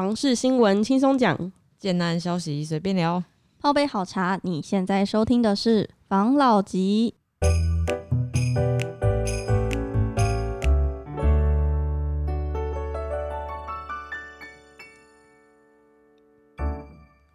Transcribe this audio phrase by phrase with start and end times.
[0.00, 3.22] 房事新闻轻松讲，简单消息随便聊。
[3.60, 7.12] 泡杯好茶，你现在收听的是房老吉。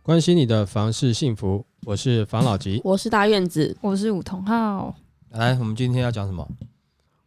[0.01, 2.81] 关心你的房事幸福，我是房老吉。
[2.83, 3.77] 我是大院子。
[3.81, 4.95] 我是武同浩，
[5.29, 6.49] 来，我们今天要讲什么？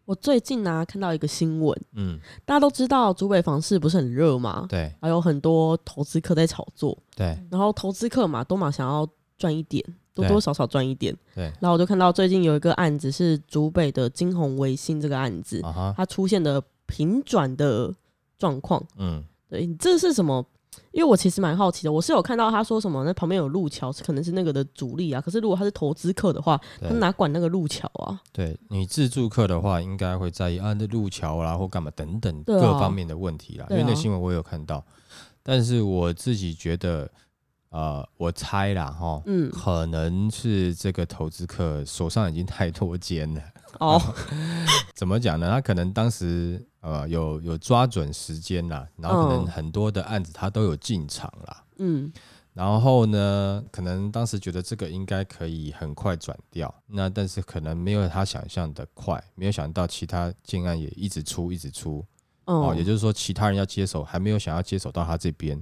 [0.09, 4.65] 我最近呢、看到一个新闻，嗯，大家都知道竹北房市不是很热嘛？
[4.67, 11.15] 对还有很多投资客在炒作，对然后投资客嘛，都嘛想要赚一点，多多少少赚一点。
[11.35, 17.95] 对，然后我就看到最近有一个案子是竹北的金鸿维新这个案子，啊，它出现的平转的
[18.39, 18.83] 状况。
[18.97, 20.43] 嗯，对，这是什么？
[20.93, 25.21] 因为我其实蛮好奇的，我是有看到他说什么，那旁边有路桥，是可能是那个的主力啊。
[25.21, 28.21] 可是如果他是投资客的话，他哪管那个路桥啊？
[28.33, 33.67] 对你自助客的话，应该会在意啊，那路桥啦或干嘛等等各方面的问题啦。
[33.71, 34.85] 因为那新闻我有看到，
[35.43, 37.11] 但是我自己觉得，
[37.71, 43.43] 呃，我猜啦哈，嗯，可能是这个投资客手上已经太多间了。
[43.81, 44.01] 哦，
[44.97, 45.51] 怎么讲呢？
[45.51, 49.47] 他可能当时呃有有抓准时间啦，然后可能嗯。
[49.47, 51.65] 很多的案子他都有进场啦。
[51.79, 52.13] 嗯，
[52.55, 62.05] 然后呢，可能当时觉得这个应该可以很快转掉，那但是可能没有他想象的快，没有想到其他建案也一直出，一直出
[62.47, 65.57] 哦哦，也就是说其他人要接手，还没有想要接手到他这边，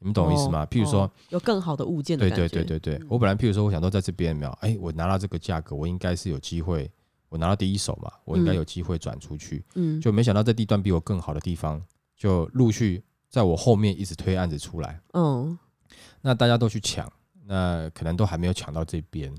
[0.00, 0.62] 你们懂我意思吗？
[0.62, 0.68] 哦？
[0.68, 6.90] 譬如说，哦有更好的物件的对对对对对，我本来譬如说我想说在这边有没有，哎，我拿到这个价格，我应该是有机会，
[7.28, 11.82] 我拿到第一手嘛，我应该嗯有机会转出去，嗯，就没想到这地段比我更好的地方，
[12.16, 15.00] 就陆续在我后面一直推案子出来。
[15.12, 15.58] 嗯，
[16.20, 17.10] 那大家都去抢，
[17.44, 19.32] 那可能都还没有抢到这边。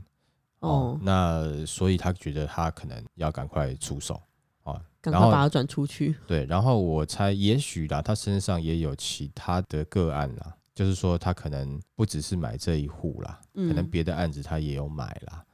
[0.60, 0.70] 哦。
[0.70, 4.22] 哦，那所以他觉得他可能要赶快出手。
[4.64, 6.14] 啊，赶快把它转出去。
[6.28, 15.46] 对，然后我猜也许啦，他身上也有其他的个案啦，就是说他可能不只是买这一户啦，嗯，可能别的案子他也有买啦，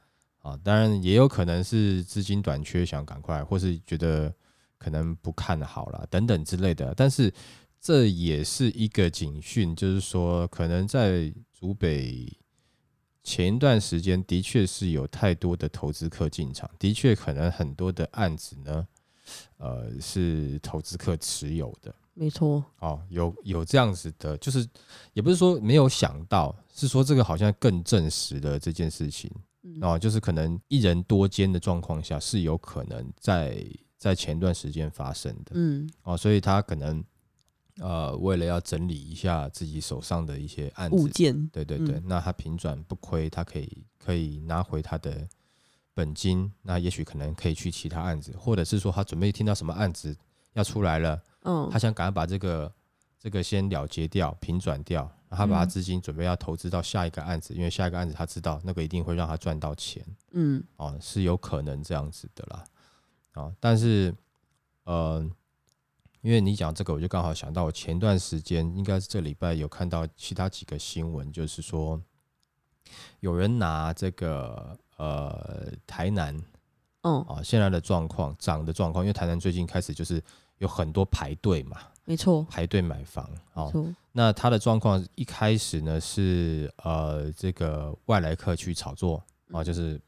[0.44, 4.30] 啊，当然也有可能是资金短缺，想赶快，或是觉得
[4.76, 6.92] 可能不看好啦，等等之类的。
[6.94, 7.32] 但是
[7.80, 12.30] 这也是一个警讯，就是说可能在竹北
[13.22, 18.86] 前一段时间的确是有太多的投资客进场，的确可能很多的案子呢，
[19.56, 21.94] 呃，是投资客持有的。
[22.12, 24.68] 没错，哦，有有这样子的，就是
[25.14, 29.30] 也不是说没有想到，是说这个好像更证实了这件事情
[29.64, 29.82] 嗯。
[29.82, 33.66] 哦，就是可能一人多间的状况下是有可能在
[33.98, 35.90] 在前段时间发生的嗯。
[36.04, 37.04] 哦，所以他可能
[37.78, 42.02] 呃为了要整理一下自己手上的一些案子，物件，对对对，嗯。
[42.06, 45.26] 那他平转不亏，他可以可以拿回他的
[45.92, 50.16] 本金，那也许可能可以去其他案子，或者是说他准备听到什么案子
[50.52, 51.20] 要出来了。
[51.42, 51.68] 嗯。
[51.70, 52.72] 他，想赶快把这个
[53.24, 62.64] 这个先了结掉、平转掉，然后他把他嗯资金准备要投资到下一个案子，因为下一个案子他知道那个一定会让他赚到钱嗯哦，是有可能这样子的啦。
[63.32, 64.14] 哦，但是
[64.82, 65.26] 呃，
[66.20, 71.98] 因为你讲这个，我就刚好想到我前段时间应该是这礼拜有看到其他几个新闻，就是说
[73.20, 76.38] 有人拿这个呃台南
[77.00, 80.22] 哦，啊、现在的状况涨的状况，因为台南最近开始就是
[80.58, 81.78] 有很多排队嘛。
[82.04, 83.72] 没错，排队买房哦。
[84.12, 89.16] 那他的状况一开始呢是呃这个外来客去炒作
[89.50, 90.00] 啊、嗯就是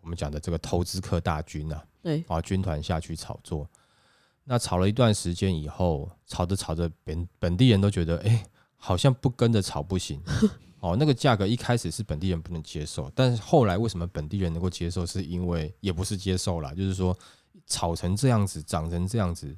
[0.00, 3.68] 我们讲的这个投资客大军啊，对，啊军团下去炒作。
[4.44, 8.44] 那炒了一段时间以后，炒着炒着，本本地人都觉得，哎、
[8.76, 10.20] 好像不跟着炒不行。
[10.80, 15.06] 哦，那个价格一开始是本地人不能接受，但是后来为什么本地人能够接受？
[15.06, 17.16] 是因为也不是接受啦，就是说
[17.66, 19.56] 炒成这样子，涨成这样子。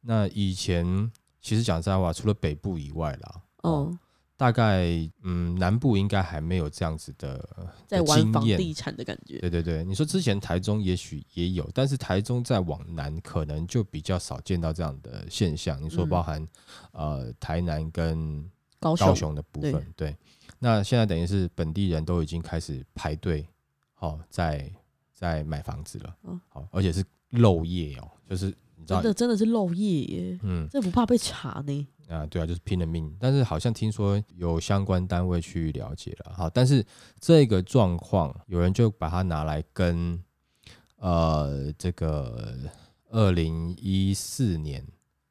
[0.00, 1.12] 那以前
[1.44, 3.96] 其实讲实在话，除了北部以外啦，哦，
[4.34, 4.86] 大概
[5.22, 7.46] 嗯南部应该还没有这样子的
[7.86, 15.80] 在玩房地产的感觉，对对对，你说之前台中也许也有，但是台中再往南可能就比较少见到这样的现象。
[15.82, 16.08] 你说嗯。
[16.08, 16.48] 包含、
[16.92, 18.50] 呃台南跟
[18.80, 20.16] 高雄，的部分，对。
[20.58, 23.46] 那现在等于是本地人都已经开始排队，
[23.92, 24.72] 好、在
[25.12, 30.66] 在买房子了，嗯好、而且是漏夜哦，就是你知道真，的真的是漏液耶，嗯。
[30.70, 31.86] 这不怕被查呢？
[32.08, 33.10] 啊，对啊，就是拼了命。
[33.18, 36.84] 但是好像听说有相关单位去了解了，好，但是
[37.18, 40.22] 这个状况有人就把它拿来跟
[40.96, 42.54] 呃这个
[43.08, 44.86] 二零一四年、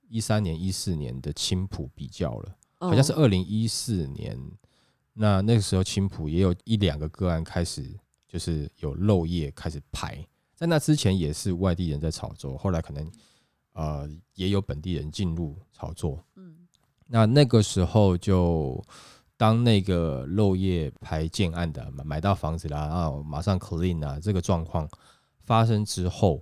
[0.10, 3.18] 一三年、一四年的青浦比较了，好像是哦。
[3.18, 4.36] 二零一四年，
[5.14, 7.88] 那那个时候青浦也有一两个个案开始
[8.28, 13.12] 就是有漏液开始排，在那之前也是外地人在炒作，后来可能
[13.74, 16.56] 呃也有本地人进入炒作，嗯
[17.06, 18.84] 那那个时候就
[19.38, 24.88] 当那个漏夜排建案的买买到房子啦，啊，马上 clean 啊，这个状况
[25.44, 26.42] 发生之后，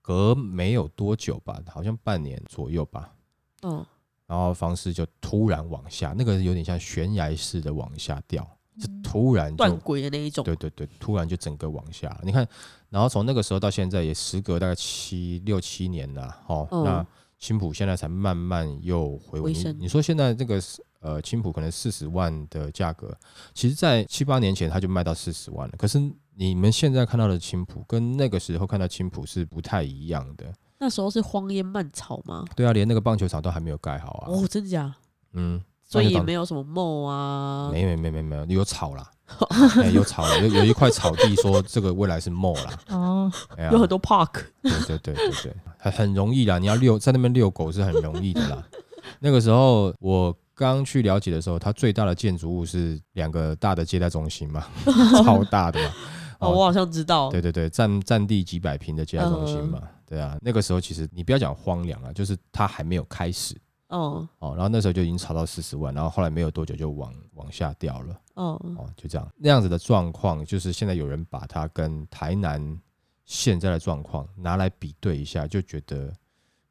[0.00, 3.14] 隔没有多久吧，好像半年左右吧，
[3.62, 3.84] 嗯，
[4.26, 8.46] 然后房市就突然往下，那个有点像悬崖式的往下掉，
[8.78, 10.44] 就突然断轨的那一种。
[10.44, 12.20] 对对对，突然就整个往下。
[12.22, 12.46] 你看，
[12.92, 17.06] 然后从那个时候到现在也时隔大概七六七年了，哦，嗯那
[17.38, 19.50] 青浦现在才慢慢又回稳。
[19.50, 20.60] 你你说现在这个
[21.00, 23.16] 呃青浦可能四十万的价格，
[23.54, 25.74] 其实在七八年前它就卖到四十万了。
[25.78, 25.98] 可是
[26.36, 30.52] 你们现在看到的青浦跟那个时候看到青浦是不太一样的。
[30.78, 32.44] 那时候是荒烟蔓草吗？
[32.54, 34.28] 对啊，连那个棒球场都还没有盖好啊。
[34.28, 34.94] 哦，真的假？
[35.32, 37.70] 嗯，所以也没有什么梦啊。
[37.72, 39.10] 没没没没没有有草啦，
[39.80, 42.78] 哎有草了，有有一块草地说这个未来是 mall 啦。
[42.88, 44.42] 哦，哎呀有很多 park。
[44.62, 46.58] 对对对对对，很很容易啦。
[46.58, 48.62] 你要遛在那边遛狗是很容易的啦。
[49.18, 54.64] 那个时候我刚去了解的时候，它最大的建筑物是两个大的接待中心嘛，
[55.24, 55.94] 超大的嘛。
[56.38, 57.30] 哦，我好像知道。
[57.30, 59.80] 对对对，占占地几百平的接待中心嘛。
[60.04, 63.56] 对啊，那个时候其实你不要讲荒凉啊，就是它还没有开始
[63.88, 68.14] 哦哦，然后那时候就已经炒到四十万，然后后来没有多久就往往下掉了。
[68.34, 72.80] 哦，哦，就这样，那样子的状况，就是现在有人把它跟台南
[73.24, 76.12] 现在的状况拿来比对一下，就觉得，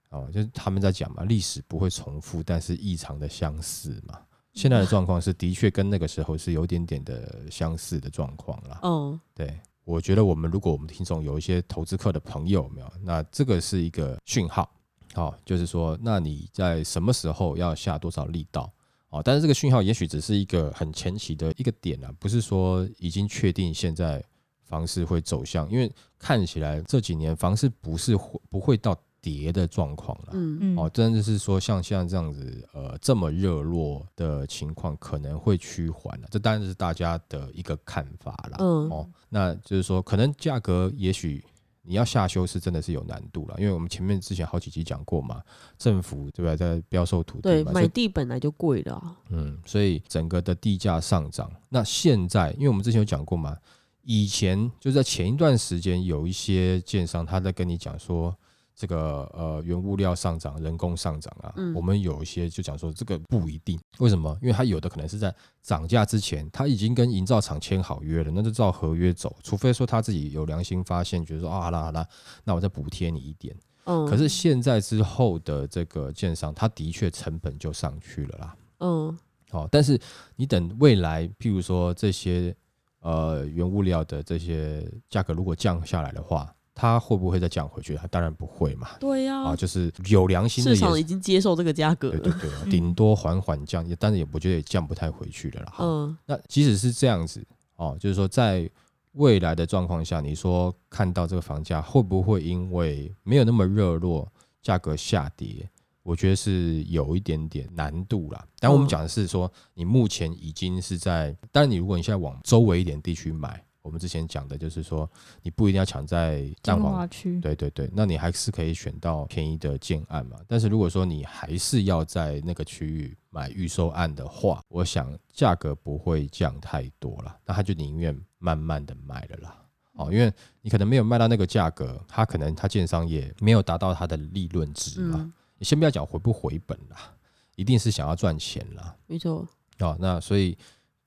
[0.10, 4.19] 哦，就是他们在讲嘛，历史不会重复，但是异常的相似嘛。
[4.54, 8.80] 现在的状况是的确跟那个时候是有点点的相似的状况啦。
[8.81, 14.69] 哦，对，我觉得我们如果我们听众有一些投资客的朋友没有，那这个是一个讯号，
[15.14, 18.69] 好、就是说，那你在什么时候要下多少力道？
[19.12, 24.24] 哦，但是这个讯号也许只是一个很前期的一个点啊，不是说已经确定现在
[24.63, 30.30] 房市会走向，因为看起来这几年房市不是会不会到跌的状况了。
[30.31, 38.57] 嗯嗯，哦，真的是说像现在这样子，呃，这么热络的情况可能会趋缓了，这当然是大家的一个看法啦。
[38.60, 41.44] 嗯哦，那就是说，可能价格也许
[41.92, 45.42] 你要下修是真的是有难度了，因为我们前面之前好几集讲过嘛，
[45.78, 49.14] 政府对吧，在标售土地对，买地本来就贵了啊。
[49.28, 51.52] 嗯，所以整个的地价上涨。
[51.68, 53.58] 那现在，因为我们之前有讲过嘛，
[54.04, 58.34] 以前就在前一段时间，有一些建商他在跟你讲说，
[58.75, 64.38] 这个呃原物料上涨、人工上涨啊，嗯我们有一些就讲说这个不一定，为什么？
[64.41, 72.07] 因为它有的可能是在涨价之前，它已经跟营造厂签好约了，那就照合约走，除非说他自己有良心发现，觉得说啊好啦好啦，
[72.44, 73.56] 那我再补贴你一点。
[73.85, 78.56] 嗯，可是现在之后的这个建商，他的确成本就上去了啦。
[78.79, 79.18] 嗯
[79.51, 80.00] 哦，但是
[80.35, 82.56] 你等未来，譬如说这些
[83.01, 87.95] 呃原物料的这些价格如果降下来的话，它会不会再降回去？
[87.95, 88.89] 它当然不会嘛。
[89.00, 92.63] 对呀、啊，就是有良心的市场已，经接受这个价格对对了。
[92.63, 95.71] 对，顶多缓缓降，也但是也我觉得也降不太回去了啦。
[95.73, 97.45] 哈嗯那即使是这样子
[97.75, 98.69] 哦，就是说在
[99.13, 104.27] 未来的状况下，你说看到这个房价会不会因为没有那么热络，
[104.62, 105.69] 价格下跌？
[106.03, 108.44] 我觉得是有一点点难度啦。
[108.59, 115.10] 但我们嗯讲的是说，你目前已经是在，当然你如果你现在往周围一点地区买，我们之前讲的就是说，
[115.42, 120.38] 你不一定要抢在蛋金黄华区，对对对，那你还是可以选到便宜的建案嘛。
[120.48, 129.57] 但是如果说你还是要在那个区域买预售案的话，我想价格不会降太多了，那他就宁愿慢慢的卖了啦。
[129.94, 135.18] 哦，因为你可能没有卖到那个价格，他可能他建商也没有达到他的利润值嘛。
[135.19, 137.14] 嗯，你先不要讲回不回本啦，
[137.56, 138.95] 一定是想要赚钱啦。
[139.06, 139.45] 没错，
[139.80, 140.57] 哦，那所以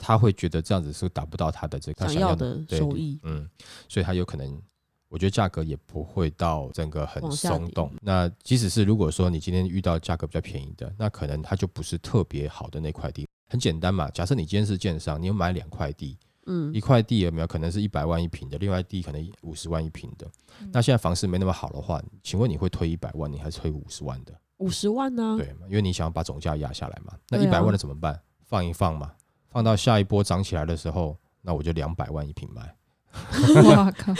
[0.06, 3.18] 他会觉得这样子是达不到他的这个他想要的收益。
[3.22, 3.48] 嗯，
[3.88, 4.60] 所以他有可能，
[5.08, 7.90] 我觉得价格也不会到整个很松动。
[8.02, 13.26] 那即使是如果说你今天遇到价格比较便宜的，那可能它就不是特别好的那块地。
[13.48, 20.26] 很简单嘛，假设你今天是建商，你有买两块地，嗯一块地有没有可能是一百万一平的，另外地可能五十万一平的。
[20.60, 24.38] 嗯那现在房市没那么好的话，请问你会推一百万，你还是推五十万的？
[24.58, 25.48] 五十万呢、对？
[25.68, 27.14] 因为你想要把总价压下来嘛。
[27.30, 28.20] 那一百万的怎么办？
[28.46, 29.10] 放一放嘛，
[29.54, 32.74] 放到下一波涨起来的时候，那我就两百万一平卖，
[33.62, 34.12] 哇靠，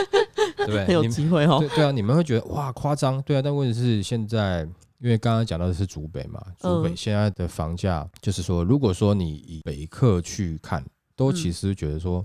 [0.56, 0.86] 对不对？
[0.86, 1.58] 很有机会哦。
[1.60, 4.62] 对对啊，你们会觉得哇夸张，对啊，但问题是现在，
[4.98, 10.82] 因为刚刚讲到的是竹北嘛，竹北嗯现在的房价就是说，如果说你以北客去看，
[11.14, 12.24] 都嗯其实觉得说，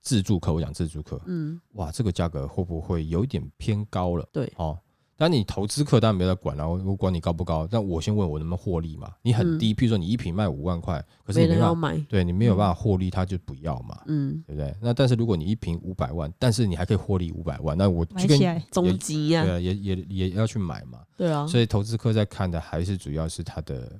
[0.00, 4.24] 自住客，我讲自住客，嗯，哇，这个价格会不会有一点偏高了？
[4.32, 4.78] 对哦。
[5.16, 9.10] 但你投资客当然没有在管了、我管你高不高，但我先问我能不能获利嘛？
[9.22, 11.98] 你很低，譬如说你一瓶卖五万块，可是你没办法，买。
[12.08, 14.76] 对你没有办法获利，他就不要嘛，嗯，对不对？
[14.80, 21.00] 那但是如果你一瓶五百万，但是你还可以获利五百万，那我就跟你买起来，终极呀、对啊，也也也要去买嘛。
[21.16, 23.90] 对啊，所以投资客在看的还是主要是它的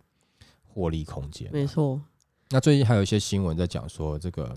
[0.67, 1.49] 获利空间。
[1.51, 1.99] 没错，
[2.51, 4.55] 那最近还有一些新闻在讲说，这个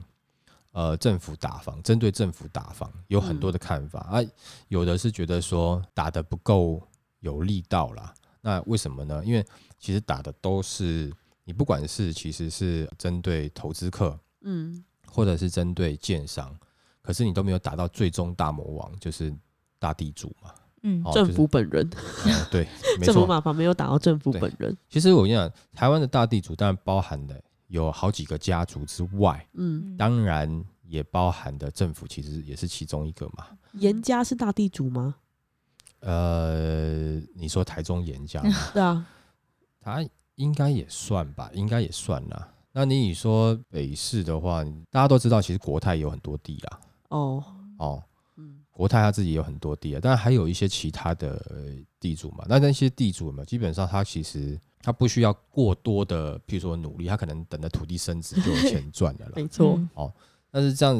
[0.71, 4.19] 呃政府打房，针对政府打房有很多的看法、啊，
[4.67, 6.81] 有的是觉得说打的不够
[7.19, 8.13] 有力道啦。
[8.41, 9.21] 那为什么呢？
[9.25, 9.45] 因为
[9.77, 11.11] 其实打的都是
[11.43, 16.55] 你不管是其实是针对投资客，嗯，或者是针对建商，
[17.01, 19.33] 可是你都没有打到最终大魔王，就是
[19.77, 20.51] 大地主嘛。
[20.81, 22.63] 嗯哦政府本人，就是呃对，
[22.97, 23.27] 没政府错。
[23.27, 33.47] 马房没有打到政府本人，其实我跟你讲，台湾的大地主当然包含的有好几个家族之外，嗯，当然也包含的政府其实也是其中一个嘛。
[33.73, 35.15] 严家是大地主吗？
[36.01, 39.05] 呃，你说台中严家吗， 对啊，
[39.79, 42.51] 他应该也算吧，应该也算啦。
[42.71, 47.43] 那你你说北市的话，大家都知道，其实国泰有很多地啦，哦，
[47.77, 48.03] 哦，
[48.37, 52.45] 嗯国泰他自己有很多地啊，当然还有一些其他的呃地主嘛。
[52.47, 59.33] 那那些地主嘛，基本上他其实他不需要过多的，譬如说努力，他可能等着土地升值就有钱赚了啦。
[59.37, 60.13] 没错，哦
[60.51, 60.95] 但是这样，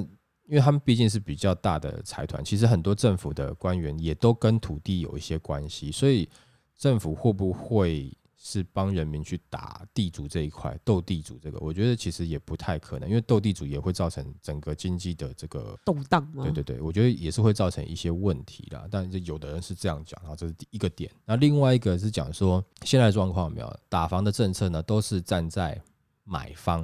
[0.48, 6.30] 因为他们毕竟是比较大的财团，其实很多政府的官员也都跟土地有一些关系，所以
[6.78, 15.78] 政府会不会是帮人民去打地主这一块，斗地主这个，我觉得其实也不太可能，因为斗地主也会造成整个经济的这个。
[15.84, 16.44] 动荡吗？
[16.44, 18.88] 对对对，我觉得也是会造成一些问题的。
[18.90, 21.12] 但是有的人是这样讲，然后这是第一个点。
[21.26, 25.80] 那另外一个是讲说，现在状况有没有打房的政策呢，都是站在
[26.24, 26.82] 买方，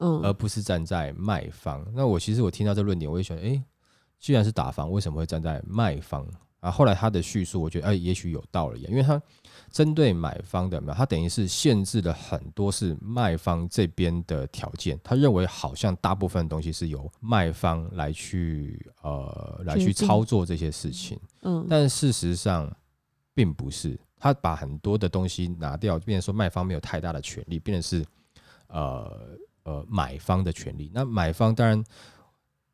[0.00, 1.82] 嗯而嗯，不是站在卖方。
[1.94, 3.62] 那我其实我听到这论点，我也觉得，诶，
[4.18, 6.28] 既然是打房，为什么会站在卖方？
[6.60, 9.20] 啊，后来他的叙述，我觉得，哎、也许有道理，因为他
[9.70, 22.70] 针对买方的，嘛他等于是限制了很多是卖方这边的条件，他认为好像大部分东西是由卖方来去呃来去操作这些事情，嗯，但事实上
[23.32, 28.04] 并不是，他把很多的东西拿掉，变成说卖方没有太大的权利，变成是
[28.68, 30.90] 呃呃买方的权利。
[30.92, 31.82] 那买方当然，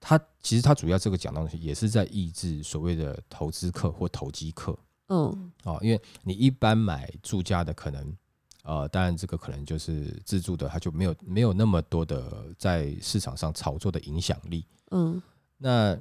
[0.09, 8.17] 他其实他主要这个讲东西也是在抑制所谓的投资客或投机客嗯，哦，因为你一般买住家的可能。
[8.63, 14.67] 呃，当然，这个可能就是自住的，他就没有没有那么多的在市场上炒作的影响力。
[14.91, 15.23] 嗯，
[15.57, 15.97] 那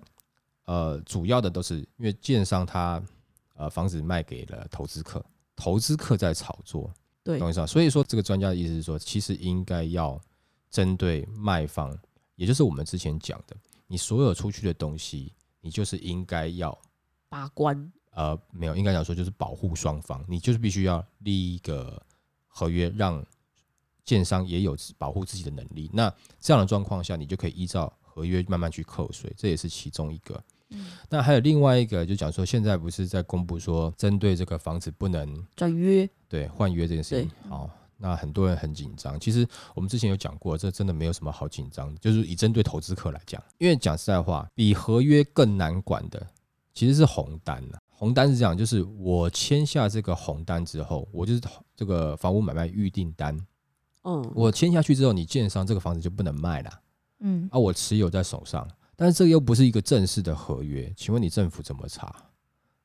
[0.64, 3.00] 呃，主要的都是因为建商他
[3.54, 5.24] 呃房子卖给了投资客，
[5.56, 6.92] 投资客在炒作，
[7.24, 7.68] 对懂我意思吧？
[7.68, 10.20] 所以说这个专家的意思是说，其实应该要
[10.72, 11.96] 针对卖方，
[12.36, 13.56] 也就是我们之前讲的，
[13.88, 16.78] 你所有出去的东西，你就是应该要
[17.30, 22.02] 把关，呃没有，应该讲说就是保护双方，你就是必须要立一个
[22.48, 23.26] 合约，让
[24.04, 25.90] 建商也有保护自己的能力。
[25.94, 30.44] 那这样的状况下，你就可以依照合约慢慢去扣税，这也是其中一个。
[31.10, 39.20] 那还有另外一个，就讲说现在不是在公布说，针对这个房子不能转约，对换约这件事情，好、那很多人很紧张。
[39.20, 46.28] 其实我们之前有讲过，这真的没有什么好紧张，就是以针对投资客来讲，因为讲实在话，比合约更难管的
[46.74, 47.80] 其实是红单了。
[47.98, 51.42] 红单是这样，就是我签下这个红单之后，我就是
[51.76, 53.38] 这个房屋买卖预订单，
[54.04, 56.70] 嗯，我签下去之后，你建商这个房子就不能卖了
[57.22, 62.14] 嗯啊，我持有在手上，但是这个又不是一个正式的合约，请问你政府怎么查？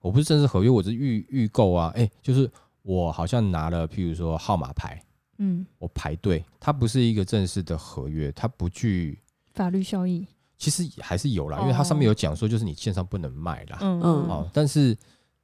[0.00, 2.48] 我不是正式合约，我是预预购啊，哎、就是
[2.82, 5.02] 我好像拿了，譬如说号码牌，
[5.38, 9.18] 嗯，我排队，它不是一个正式的合约，它不具，
[9.52, 14.00] 法律效益，其实还是有啦，因为它上面有讲说，就是你线上不能卖啦，嗯。
[14.00, 14.28] 嗯。
[14.28, 14.96] 哦，但是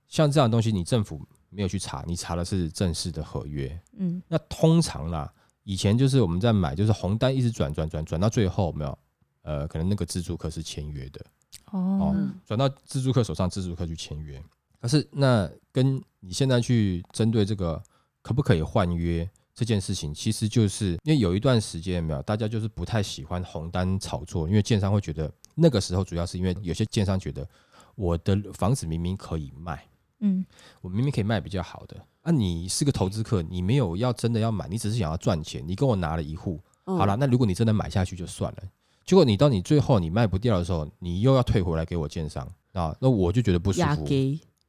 [0.09, 4.23] 像这样的东西，你政府没有去查，你查的是正式的合约，嗯。
[4.29, 5.33] 那通常啦，
[5.65, 8.99] 以前就是我们在买，就是红单一直转转转转到最后，没有，
[9.43, 11.25] 呃，可能那个自助客是签约的，
[11.73, 12.13] 哦。
[12.15, 14.43] 嗯转到自助客手上，自助客去签约。
[14.81, 17.83] 可是那跟你现在去针对这个
[18.23, 27.49] 可不可以换约这件事情，其实就是因为有一段时间有没有，大家就是不太喜欢红单炒作，因为建商会觉得那个时候主要是因为有些建商觉得
[27.95, 29.83] 我的房子明明可以卖，
[30.21, 30.45] 嗯。
[30.83, 38.63] 我明明可以卖比较好的，啊，你是个投资客，你没有要真的要买，你只是想要赚钱，你跟我拿了一户，嗯好了，，那如果你真的买下去就算了，
[39.05, 44.05] 结果你到你最后你卖不掉的时候，你又要退回来给我建商啊，那我就觉得不舒服。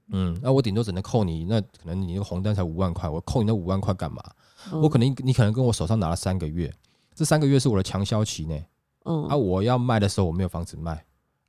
[0.09, 4.23] 嗯，那我顶多只能扣你，那可能你那个红单才五万块，我扣你那五万块干嘛？
[4.71, 6.73] 嗯我可能你可能跟我手上拿了三个月，
[7.13, 8.57] 这三个月是我的强销期呢。
[9.05, 10.91] 嗯啊，我要卖的时候我没有房子卖，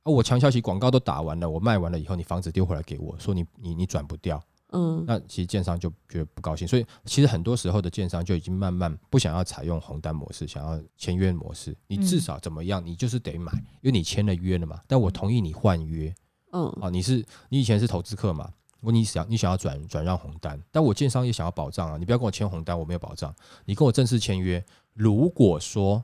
[0.03, 11.75] 啊，我强销期广告都打完了，我卖完了以后，你房子丢回来给我说你你你转不掉，嗯那其实建商就觉得不高兴，所以其实很多时候的建商就已经慢慢不想要采用红单模式，想要签约模式。
[11.87, 13.51] 你至少怎么样，你就是得买，
[13.81, 14.79] 因为你签了约了嘛。
[14.87, 16.13] 但我同意你换约
[16.51, 23.33] 嗯啊，你是你以前是投资客嘛，如果你想你想要转转让红单，但我建商也想要保障啊，你不要跟我签红单，我没有保障。
[23.65, 24.63] 你跟我正式签约，
[24.93, 26.03] 如果说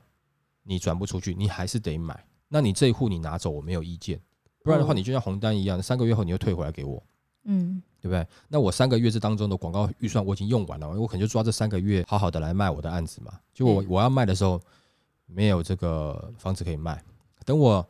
[0.62, 2.24] 你转不出去，你还是得买。
[2.48, 4.20] 那你这一户你拿走，我没有意见。
[4.62, 7.02] 不然的话，嗯你就像红单一样，三个月后你又退回来给我，
[7.44, 8.24] 嗯对不对？
[8.46, 13.32] 那我三个月这当中的广告预算我已经用完了，我可能就抓这三个月好好的来卖我的案子嘛。
[13.52, 14.60] 就我嗯我要卖的时候
[15.26, 17.02] 没有这个房子可以卖，
[17.44, 17.84] 等我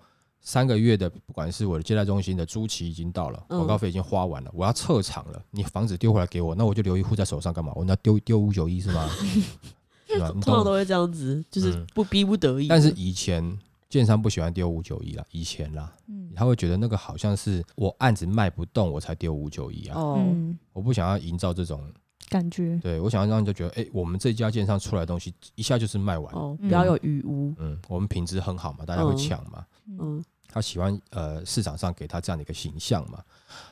[0.47, 3.59] 三个月的不管是我的接待中心的租期已经到了，嗯。
[3.59, 7.73] 广告费已经花完了，我要撤场了，你房子丢回来给我，那我就留一户在手上干嘛？
[7.75, 9.11] 我要丢丢五九一是吗？
[10.07, 10.31] 是吧？
[10.33, 11.85] 你懂通常都会这样子，就是嗯。
[11.93, 12.69] 不逼不得已。
[12.69, 13.59] 但是以前
[13.91, 16.31] 建商不喜欢丢五九一啦，以前啦，嗯。
[16.37, 21.83] 他会觉得那个好像是我案子卖不动我才丢五九一啊，哦，嗯，我不想要营造这种，
[22.29, 22.79] 感觉。
[22.81, 27.53] 对我想要让人家觉得，哎、我们这家建商出来的东西一下就是卖完，不要有余污。
[27.59, 29.17] 嗯，我们品质很好嘛，大家会嗯。
[29.17, 33.23] 抢嘛，嗯他喜欢呃市场上给他这样的一个形象嘛。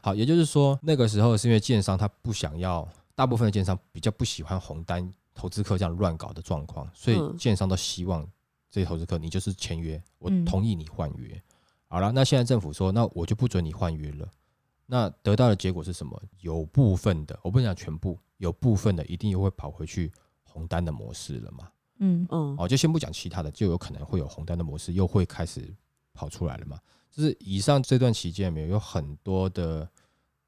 [0.02, 8.28] 好，也就是说那个时候是因为建商他不想要，大部分的建商比较不喜欢红单投资客这样乱搞的状况，所以嗯建商都希望
[8.70, 11.40] 这些投资客你就是签约，我嗯同意你换约。
[11.86, 14.28] 好了，那现在政府说，那我就不准你换约了。
[14.86, 16.20] 那得到的结果是什么？
[16.40, 21.68] 有部分的，我不能讲全部，有部分的一定又会跑回去红单的模式了嘛。
[22.00, 25.72] 嗯嗯哦，就先不讲其他的，就有可能会有红单的模式又会开始
[26.14, 26.78] 跑出来了嘛。
[27.10, 29.88] 就是以上这段期间里面有很多的，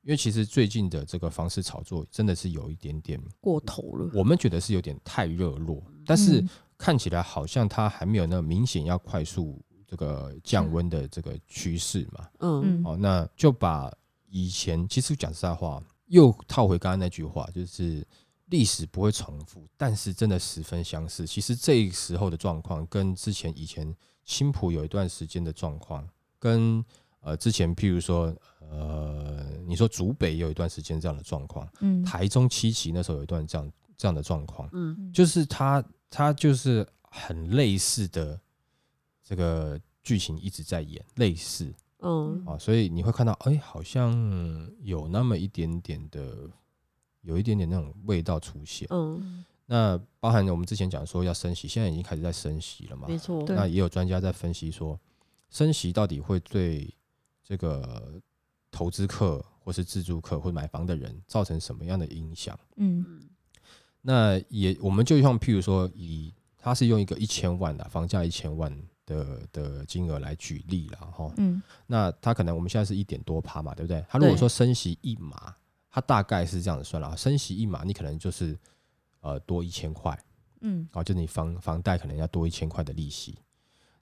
[0.02, 4.10] 因为其实最近的这个房市炒作真的是有一点点，过头了。
[4.14, 12.28] 我们觉得是有点太热络，但是嗯看起来好像它还没有那么明显要快速这个降温的这个趋势嘛。
[12.40, 13.92] 嗯嗯哦，那就把
[14.28, 18.04] 以前其实讲实在话，又套回刚刚那句话，就是
[18.46, 21.24] 历史不会重复，但是真的十分相似。
[21.26, 23.94] 其实这时候的状况跟之前以前
[24.26, 26.06] 青浦有一段时间的状况，
[26.38, 26.84] 跟
[27.20, 38.38] 呃之前譬如说呃你说竹北有一段时间这样的状况，嗯台中七期那时候有一段这样这样的状况，嗯就是它它就是很类似的
[39.24, 41.72] 这个剧情一直在演，类似。
[42.00, 44.12] 嗯啊，所以你会看到，哎、好像
[44.82, 46.48] 有那么一点点的，
[47.22, 48.86] 有一点点那种味道出现。
[48.90, 53.08] 嗯，那包含我们之前讲说要升息，现在已经开始在升息了嘛？
[53.08, 53.44] 没错。
[53.48, 54.98] 那也有专家在分析说，
[55.50, 56.92] 升息到底会对
[57.42, 58.20] 这个
[58.70, 62.58] 投资客或是自住客或买房的人造成什么样的影响？
[62.76, 63.22] 嗯嗯
[64.02, 68.72] 那也我们就像譬如说以，他是用一个一千万的房价一千万
[69.04, 71.32] 的的金额来举例了哈。
[71.38, 74.04] 嗯那他可能我们现在是一点多趴嘛，对不对？
[74.08, 75.56] 他如果说升息一码，
[75.90, 78.56] 他大概是这样子算了，升息一码，你可能就是
[79.26, 80.18] 呃多一千块，
[80.60, 83.38] 嗯哦，就是你房房贷可能要多一千块的利息。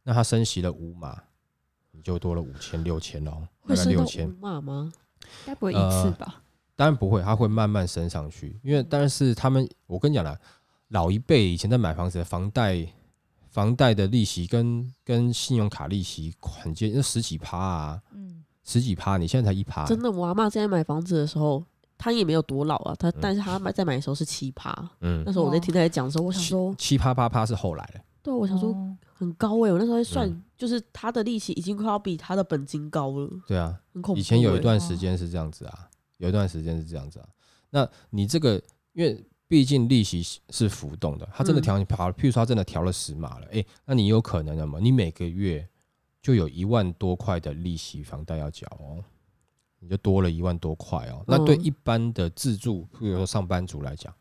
[0.02, 1.22] 那他升息了五码，
[1.92, 4.36] 你就多了五千六千哦，大会升到概六千五。
[4.40, 4.92] 码吗？
[5.46, 6.42] 该不会一次吧？
[6.76, 10.38] 当然不会，它会慢慢升上去，因为但是他们，我跟你讲啦，
[10.88, 12.86] 老一辈以前在买房子的房贷，
[13.48, 21.64] 房贷的利息跟跟信用卡利息很接，那十几趴啊，嗯十几趴，你现在才一趴，真的，我阿妈之前买房子的时候，
[22.04, 24.70] 她也没有多老啊，他嗯但是他买在买的时候是七趴。
[25.00, 34.20] 嗯那，时候我在听他在讲的时候，我想说，七趴八趴是后来的，对，我想说哦很高哎、我那时候在算，嗯就是他的利息已经快要比他的本金高了，对啊，很恐怖、欸。
[34.20, 35.88] 以前有一段时间是这样子啊，
[36.18, 37.26] 有一段时间是这样子啊。
[37.70, 38.62] 那你这个，
[38.92, 44.78] 因为毕竟利息是是浮动的，他真的嗯调你跑了，譬如说他真的调了十码了，诶，那你有可能的嘛？
[44.78, 45.66] 你每个月
[46.20, 49.02] 就有一万多块的利息房贷要缴哦，
[49.84, 51.22] 你就多了一万多块哦。
[51.28, 54.12] 那对嗯一般的自住，比如说上班族来讲。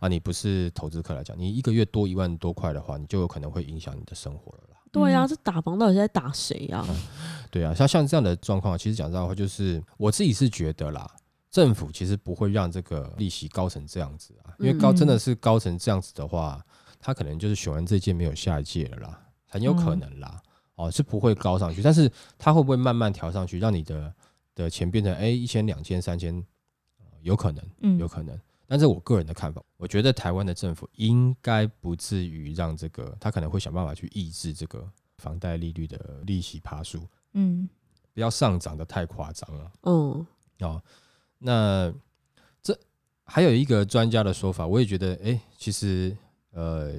[0.00, 4.76] 啊，你不是投资客来讲，你一个月多一万多块的话，你就有可能会影响你的生活了啦。
[4.92, 6.86] 对啊，嗯这打房到底是在打谁啊？
[7.50, 11.10] 对啊，像像这样的状况，其实讲实在话，就是我自己是觉得啦，
[11.50, 16.64] 政府其实不会让这个利息高成这样子啊，因为高嗯真的是高成这样子的话，
[17.00, 20.40] 他可能就是选完这届没有下一届了啦，很有可能啦，
[20.76, 24.14] 哦是不会高上去，但是它会不会慢慢调上去，让你的
[24.64, 26.34] 的钱变成哎一千、两千、三千，
[26.98, 28.38] 呃有可能，嗯有可能。
[28.66, 37.00] 但是我个人的看法，我觉得台湾的政府应该不至于让这个，他可能会想办法去抑制这个房贷利率的利息爬数，
[37.32, 37.68] 嗯
[38.12, 40.26] 不要上涨的太夸张了嗯
[40.60, 40.82] 哦。
[41.38, 41.92] 那
[42.60, 42.78] 这
[43.24, 46.14] 还有一个专家的说法，我也觉得，哎、其实
[46.50, 46.92] 呃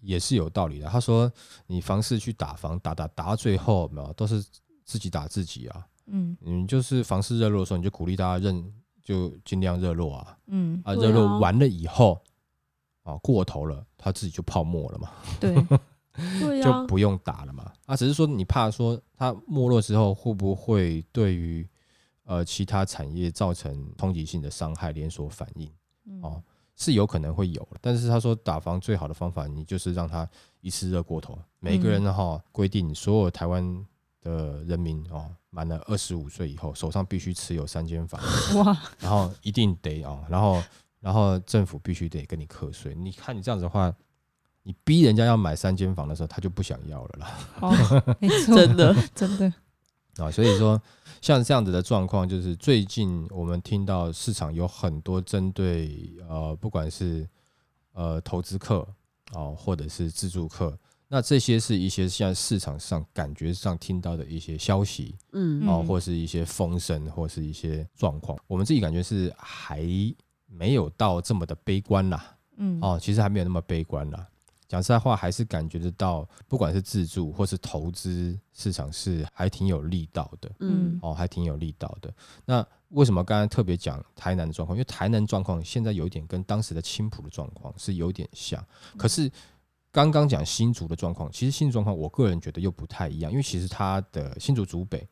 [0.00, 0.86] 也是有道理的。
[0.88, 1.32] 他说，
[1.66, 4.44] 你房市去打房，打打打到最后，有没有都是
[4.84, 5.84] 自己打自己啊。
[6.06, 10.38] 嗯你就是房市热络的时候，你就鼓励大家认，就尽量热络啊。
[10.46, 12.20] 嗯，啊，热络啊完了以后，
[13.02, 15.10] 啊过头了，它自己就泡沫了嘛。
[15.40, 15.54] 对，
[16.40, 17.72] 对啊，就不用打了嘛。
[17.86, 21.68] 啊，只是说你怕说它没落之后会不会对于
[22.24, 25.70] 呃其他产业造成冲击性的伤害连锁反应
[26.04, 26.42] 嗯哦，
[26.76, 27.78] 是有可能会有的。
[27.80, 30.28] 但是他说打房最好的方法，你就是让他
[30.60, 31.38] 一次热过头。
[31.58, 33.84] 每个人呢哈、规定所有台湾
[34.26, 38.20] 的人民哦，满了二十五岁以后，手上必须持有三间房，
[38.58, 40.62] 哇，然后一定得哦，然后
[41.00, 42.92] 然后政府必须得跟你课税。
[42.94, 43.94] 你看你这样子的话，
[44.64, 47.38] 你逼人家要买三间房的时候，他就不想要了啦。
[47.60, 49.52] 哦，没错，真的， 真的，
[50.16, 50.80] 啊，所以说
[51.20, 57.28] 像这样子的状况，就是最近我们听到市场有很多针对呃，不管是
[57.92, 58.86] 呃投资客
[59.32, 60.76] 哦，或者是自助客，
[61.08, 69.86] 那这些是一些现在市场上感觉上听到的一些消息嗯哦，嗯或是一些风声，或是一些状况，我们自己感觉是还
[70.46, 72.36] 没有到这么的悲观啦。
[72.56, 74.26] 嗯，哦，其实还没有那么悲观啦。
[74.68, 82.12] 讲实在话，还是感觉得到，不管是自住或是投资市场是还挺有力道的嗯哦，还挺有力道的。
[82.44, 84.76] 那为什么刚刚特别讲台南的状况？
[84.76, 88.60] 因为台南状况现在有一点跟当时的青浦的状况是有点像，
[88.96, 89.30] 可是
[89.96, 95.08] 刚刚讲新竹的状况，其实新竹状况我个人觉得又不太一样，因为其实它的新竹竹北，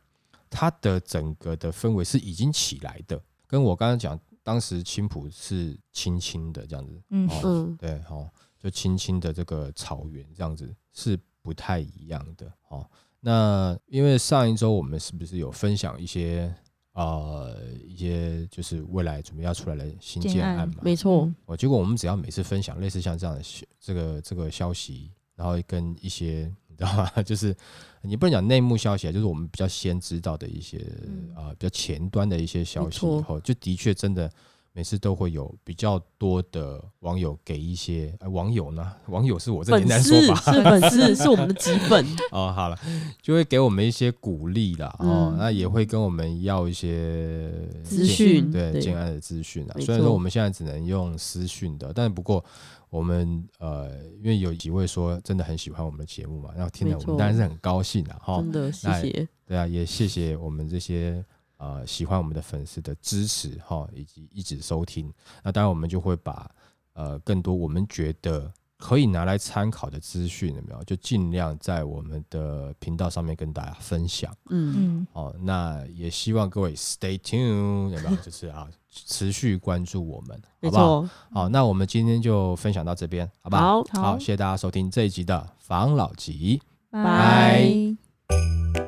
[0.50, 12.86] 它的整个的氛围是已经起来的，跟我刚刚讲当时青浦是青青的这样子，嗯对，哦，就青青的这个草原这样子是不太一样的，哦。
[13.20, 16.54] 那因为上一周我们是不是有分享一些
[16.94, 20.74] 呃一些就是未来准备要出来的新建案建案嘛？
[20.83, 23.42] 没错，哦，结果我们只要每次分享类似像这样的
[23.80, 27.11] 这个这个消息，然后跟一些你知道吗？
[27.22, 27.54] 就是
[28.02, 34.30] 你不能讲内幕消息啊，就是我们比较先知道的一些嗯呃比较前端的一些消息，以后就的确真的
[34.76, 42.76] 每次都会有比较多的网友给一些、呃、网友呢，网友是我这粉简单说丝法是粉丝，是我们的 基本，哦，好了，
[43.22, 47.48] 就会给我们一些鼓励啦，哦，嗯那也会跟我们要一些
[47.84, 49.74] 资讯对建案的资讯啊。
[49.76, 52.44] 没虽然说我们现在只能用私讯的，但不过
[52.90, 58.37] 我们呃，因为有几位说真的很喜欢我们的节目嘛，然后听了我们当然是很高兴啊，哈。
[58.38, 61.24] 真的谢谢，对啊，也谢谢我们这些
[61.64, 65.11] 呃喜欢我们的粉丝的支持哈，以及一直收听。
[65.42, 66.50] 那当然我们就会把
[66.92, 70.85] 呃更多我们觉得可以拿来参考的资讯，有没有？
[70.85, 74.31] 就尽量在我们的频道上面跟大家分享。
[74.50, 78.16] 嗯，嗯，哦，那也希望各位 stay tuned，有没有？
[78.20, 81.09] 就是啊，持续关注我们，好不好？
[81.33, 83.83] 好，那我们今天就分享到这边，好不好？
[83.92, 86.61] 好，好，谢谢大家收听这一集的防老集。
[86.90, 88.83] 拜拜